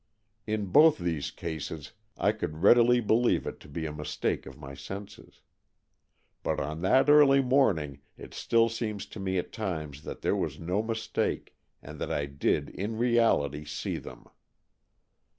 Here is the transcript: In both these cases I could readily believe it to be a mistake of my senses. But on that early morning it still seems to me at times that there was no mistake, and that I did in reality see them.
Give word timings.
In 0.47 0.65
both 0.71 0.97
these 0.97 1.29
cases 1.29 1.91
I 2.17 2.31
could 2.31 2.63
readily 2.63 3.01
believe 3.01 3.45
it 3.45 3.59
to 3.59 3.67
be 3.67 3.85
a 3.85 3.93
mistake 3.93 4.47
of 4.47 4.57
my 4.57 4.73
senses. 4.73 5.41
But 6.41 6.59
on 6.59 6.81
that 6.81 7.07
early 7.07 7.39
morning 7.39 8.01
it 8.17 8.33
still 8.33 8.67
seems 8.67 9.05
to 9.05 9.19
me 9.19 9.37
at 9.37 9.51
times 9.53 10.01
that 10.01 10.21
there 10.23 10.35
was 10.35 10.59
no 10.59 10.81
mistake, 10.81 11.55
and 11.83 11.99
that 12.01 12.11
I 12.11 12.25
did 12.25 12.71
in 12.71 12.97
reality 12.97 13.63
see 13.63 13.97
them. 13.99 14.25